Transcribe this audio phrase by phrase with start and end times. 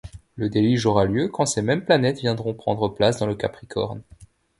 [0.35, 4.01] Le Déluge aura lieu quand ces mêmes planètes viendront prendre place dans le Capricorne.